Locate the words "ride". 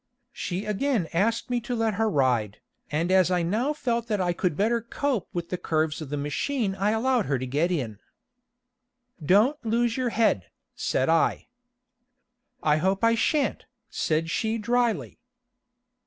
2.09-2.59